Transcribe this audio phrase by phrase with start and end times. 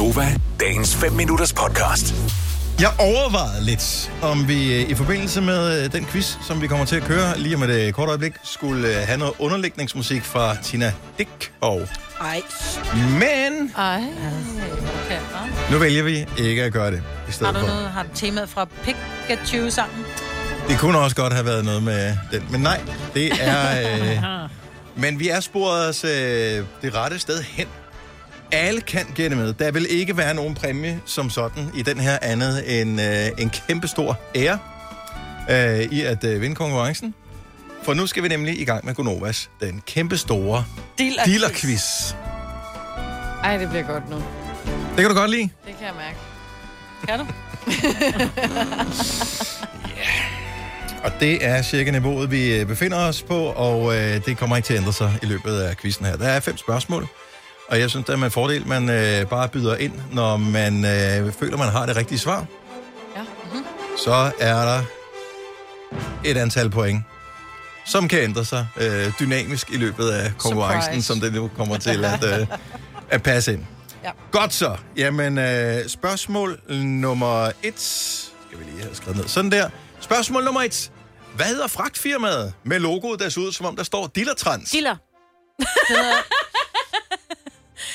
[0.00, 2.14] Gunova, dagens 5 minutters podcast.
[2.80, 6.86] Jeg overvejede lidt, om vi øh, i forbindelse med øh, den quiz, som vi kommer
[6.86, 10.92] til at køre lige om et øh, kort øjeblik, skulle have noget underlægningsmusik fra Tina
[11.18, 11.52] Dick.
[11.60, 11.88] Og...
[12.20, 12.42] Ej.
[12.94, 14.02] Men Ej.
[15.04, 15.20] Okay,
[15.72, 17.66] nu vælger vi ikke at gøre det i har stedet du for.
[17.66, 20.04] noget, har du temaet fra Pikachu sammen?
[20.68, 22.80] Det kunne også godt have været noget med den, men nej,
[23.14, 23.80] det er...
[23.80, 24.50] Øh...
[25.02, 26.10] men vi er sporet os øh,
[26.82, 27.66] det rette sted hen.
[28.52, 29.52] Alle kan gætte med.
[29.52, 33.50] Der vil ikke være nogen præmie som sådan i den her andet end øh, en
[33.68, 34.58] kæmpe stor ære
[35.50, 37.14] øh, i at øh, vinde konkurrencen.
[37.82, 40.64] For nu skal vi nemlig i gang med Gonovas, den kæmpe store
[41.00, 42.14] Dealer- dealer-quiz.
[43.44, 44.16] Ej, det bliver godt nu.
[44.66, 45.42] Det kan du godt lide.
[45.66, 46.16] Det kan jeg mærke.
[47.08, 47.26] Kan du?
[51.04, 54.66] Og det er cirka niveauet, vi øh, befinder os på, og øh, det kommer ikke
[54.66, 56.16] til at ændre sig i løbet af quizzen her.
[56.16, 57.06] Der er fem spørgsmål,
[57.70, 61.32] og jeg synes, det er med fordel, man øh, bare byder ind, når man øh,
[61.32, 62.46] føler, man har det rigtige svar.
[63.16, 63.22] Ja.
[64.04, 64.82] Så er der
[66.24, 67.04] et antal point,
[67.86, 71.06] som kan ændre sig øh, dynamisk i løbet af konkurrencen, Surprise.
[71.06, 72.46] som det nu kommer til at, øh,
[73.10, 73.64] at passe ind.
[74.04, 74.10] Ja.
[74.30, 74.76] Godt så.
[74.96, 77.80] Jamen, øh, spørgsmål nummer et.
[77.80, 79.28] Skal vi lige have skrevet ned.
[79.28, 79.68] Sådan der.
[80.00, 80.90] Spørgsmål nummer et.
[81.36, 84.70] Hvad hedder fragtfirmaet med logoet, der ser ud, som om der står Dillertrans?
[84.70, 84.96] Diller.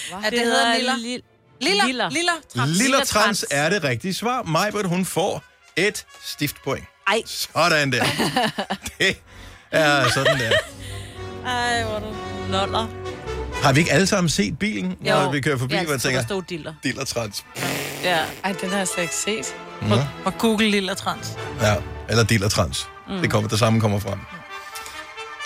[0.09, 0.19] Hvad?
[0.23, 0.97] Ja, det hedder Liller.
[0.97, 1.21] Lille.
[1.61, 1.85] Liller.
[1.85, 2.09] Liller.
[2.09, 2.33] Liller.
[2.55, 2.77] Trans.
[2.77, 4.43] Lillertrans er det rigtige svar.
[4.43, 5.43] Majbert, hun får
[5.75, 6.85] et stift point.
[7.07, 7.21] Ej.
[7.25, 8.03] Sådan der.
[8.99, 9.17] Det
[9.71, 10.51] er sådan der.
[11.45, 12.15] Ej, hvor du
[12.51, 12.87] loller.
[13.63, 16.07] Har vi ikke alle sammen set bilen, når vi kører forbi, ja, hvor jeg så
[16.07, 16.73] der tænker, stod diller.
[16.83, 17.45] Dillertrans.
[18.03, 18.19] Ja.
[18.43, 19.55] Ej, den har jeg slet ikke set.
[19.89, 20.07] Ja.
[20.25, 21.33] Og Google Liller Trans.
[21.61, 21.75] Ja,
[22.09, 22.87] eller Dillertrans.
[23.07, 23.21] Mm.
[23.21, 24.19] Det, kommer, det samme kommer frem.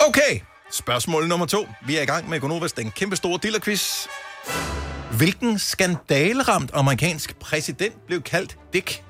[0.08, 1.68] Okay, spørgsmål nummer to.
[1.86, 4.06] Vi er i gang med Gonovas, den kæmpe store dillerquiz.
[5.16, 9.02] Hvilken skandaleramt amerikansk præsident blev kaldt Dick?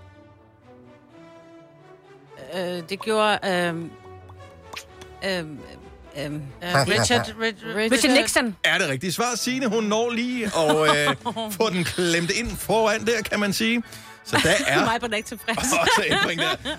[2.55, 3.39] Øh, det gjorde...
[3.45, 3.75] Øh,
[5.25, 5.45] øh,
[6.17, 8.57] øh, Richard, Richard, Richard Nixon.
[8.65, 9.35] Er det rigtige svar?
[9.35, 11.17] Signe, hun når lige at øh,
[11.59, 13.83] få den klemt ind foran der, kan man sige.
[14.25, 15.59] Så der er Mig på den ikke tilfreds.
[15.59, 16.03] også
[16.37, 16.71] der.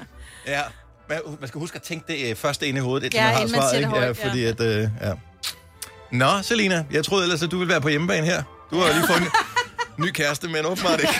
[0.48, 0.62] Ja,
[1.10, 3.34] man, man skal huske at tænke det øh, først ind i hovedet, indtil Ja, man
[3.34, 3.78] har inden man svaret.
[3.78, 3.98] Ikke?
[3.98, 5.12] Ja, fordi at, øh, ja.
[6.12, 8.44] Nå, Selina, jeg troede ellers, at du ville være på hjemmebane her.
[8.72, 9.28] Du har jo lige fået en
[9.98, 11.14] ny kæreste, men åbenbart ikke.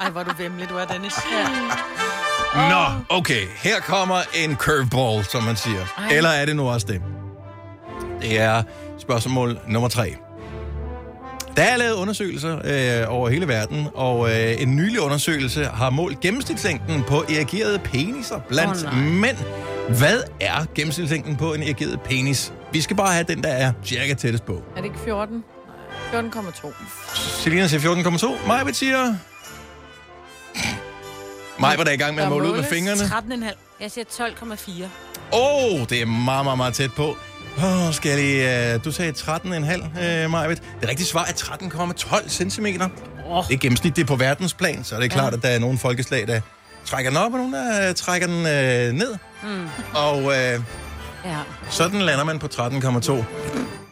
[0.00, 1.12] Ej, hvor du vemmelig, du er, Dennis.
[1.32, 2.68] Ja.
[2.68, 3.46] Nå, okay.
[3.56, 5.86] Her kommer en curveball, som man siger.
[5.98, 6.08] Ej.
[6.16, 7.02] Eller er det nu også det?
[8.22, 8.62] Det er
[8.98, 10.16] spørgsmål nummer tre.
[11.56, 16.20] Der er lavet undersøgelser øh, over hele verden, og øh, en nylig undersøgelse har målt
[16.20, 18.94] gennemsnitslængden på erigerede peniser blandt oh, nej.
[18.94, 19.36] mænd.
[19.88, 22.52] Hvad er gennemsnitslængden på en erigeret penis?
[22.72, 24.62] Vi skal bare have den, der er cirka tættest på.
[24.76, 25.44] Er det ikke 14?
[26.12, 26.72] 14,2.
[27.42, 28.48] Selina siger 14,2.
[28.48, 29.14] Maja siger...
[31.58, 33.00] Maja var der i gang med at måle ud med fingrene.
[33.00, 33.56] 13,5.
[33.80, 34.84] Jeg siger 12,4.
[35.32, 37.16] Åh, oh, det er meget, meget, meget tæt på.
[37.58, 38.74] Oh, skal jeg lige...
[38.74, 40.56] Uh, du sagde 13,5, uh, Majved.
[40.80, 42.66] Det rigtige svar er 13,12 cm.
[43.26, 43.46] Oh.
[43.48, 45.78] Det er gennemsnit, det er på verdensplan, så er det klart, at der er nogle
[45.78, 46.40] folkeslag, der
[46.84, 49.16] trækker den op, og nogle, der uh, trækker den uh, ned.
[49.42, 49.68] Mm.
[49.94, 50.32] Og uh,
[51.24, 51.38] Ja.
[51.70, 53.24] sådan lander man på 13,2.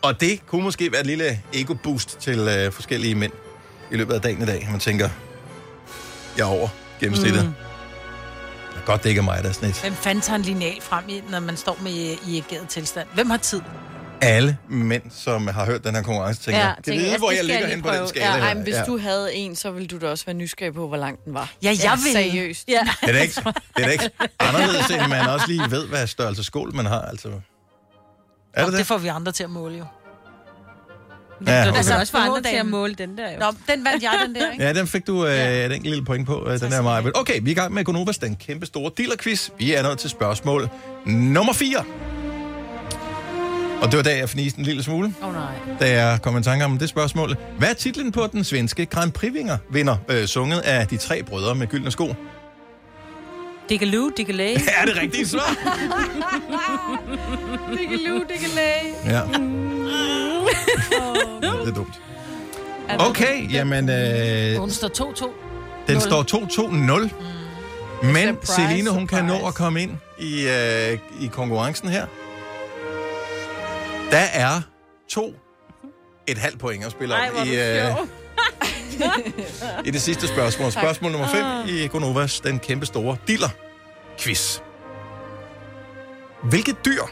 [0.02, 3.32] Og det kunne måske være et lille ego-boost til uh, forskellige mænd
[3.90, 4.68] i løbet af dagen i dag.
[4.70, 5.08] Man tænker,
[6.36, 6.68] jeg er over
[7.00, 7.44] gennemsnittet.
[7.44, 7.52] Mm.
[8.86, 9.80] Godt, det ikke er mig, der er snit.
[10.02, 13.08] Hvem tager en lineal frem, i, når man står med i, i ageret tilstand?
[13.14, 13.60] Hvem har tid?
[14.22, 17.18] Alle mænd, som har hørt den her konkurrence, tænker, Ja, ja, kan tænker, vide, altså,
[17.18, 18.42] hvor jeg jeg ligger hen på den skala Ja, her.
[18.42, 20.96] ej, men hvis du havde en, så ville du da også være nysgerrig på, hvor
[20.96, 21.52] lang den var.
[21.62, 22.12] Ja, jeg Ja, vil.
[22.12, 22.68] seriøst.
[22.68, 22.80] Ja.
[23.00, 23.34] Det er da ikke,
[23.76, 27.00] det er da ikke anderledes, end man også lige ved, hvad størrelse skål man har.
[27.00, 27.28] Altså.
[28.54, 28.86] Er det det det?
[28.86, 29.84] får vi andre til at måle jo.
[31.46, 31.76] Ja, Altså, okay.
[31.78, 33.38] Altså også for andre til at måle den der jo.
[33.38, 34.64] Nå, den vandt jeg, den der, ikke?
[34.64, 37.02] ja, den fik du øh, et enkelt lille point på, øh, den her Maja.
[37.14, 39.50] Okay, vi er i gang med Gonovas, den kæmpe store dealer-quiz.
[39.58, 40.68] Vi er nået til spørgsmål
[41.06, 41.84] nummer 4.
[43.82, 45.52] Og det var da, jeg fniste en lille smule, oh, nej.
[45.80, 47.36] da jeg kom i tanke om det spørgsmål.
[47.58, 51.54] Hvad er titlen på den svenske Grand Prix-vinder, vinder, øh, sunget af de tre brødre
[51.54, 52.14] med gyldne sko?
[53.68, 54.54] Diggaloo, diggalay.
[54.80, 55.56] er det rigtige svar?
[57.78, 58.94] Diggeloo, diggelæg.
[59.06, 59.20] Ja.
[61.62, 62.00] det er dumt.
[62.98, 65.30] Okay, jamen, øh, Hun står 2-2.
[65.92, 67.10] den står 2-2-0.
[68.06, 69.46] Men Surprise, Celine, hun kan nå surprise.
[69.48, 72.06] at komme ind i, øh, i konkurrencen her.
[74.10, 74.60] Der er
[75.08, 75.34] to
[76.26, 77.96] et halvt point at spille om Ej, hvor i, øh,
[79.86, 80.72] i det sidste spørgsmål.
[80.72, 84.58] Spørgsmål nummer 5 i Gonovas, den kæmpe store diller-quiz.
[86.42, 87.02] Hvilket dyr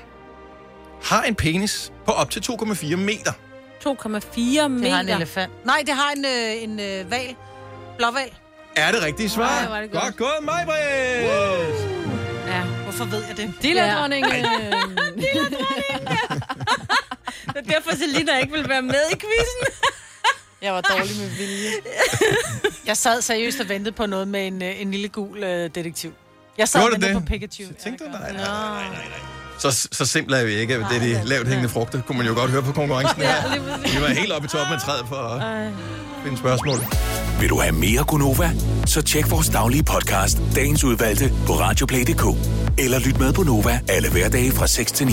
[1.03, 3.33] har en penis på op til 2,4 meter?
[3.87, 4.83] 2,4 meter.
[4.83, 5.53] Det har en elefant.
[5.67, 7.37] Nej, det har en, øh, en øh, val.
[7.99, 8.31] Blåval.
[8.77, 9.59] Er det rigtige svar?
[9.59, 10.03] Ej, hvor er det godt.
[10.03, 11.99] godt gået, mig, Britt!
[12.49, 12.63] Ja.
[12.83, 13.53] Hvorfor ved jeg det?
[13.63, 14.31] Dilla-dronningen.
[15.19, 15.29] Det
[16.07, 16.28] er
[17.91, 19.65] derfor, Selina ikke vil være med i quizzen.
[20.63, 21.71] Jeg var dårlig med vilje.
[22.87, 26.13] Jeg sad seriøst og ventede på noget med en, øh, en lille gul øh, detektiv.
[26.59, 27.29] Jeg sad og Gjorde du ventede det?
[27.29, 27.65] på Pikachu.
[27.79, 29.21] Så tænkte du, nej, nej, nej, nej.
[29.59, 30.75] Så, så simpelt er vi ikke.
[30.75, 33.35] Det er de lavt hængende frugter, kunne man jo godt høre på konkurrencen her.
[33.95, 35.73] Vi var helt oppe i toppen af træet for at
[36.25, 36.79] finde spørgsmål.
[37.41, 38.51] Vil du have mere Gunova?
[38.87, 42.25] Så tjek vores daglige podcast, dagens udvalgte, på radioplay.dk.
[42.79, 45.13] Eller lyt med på Nova alle hverdage fra 6 til 9.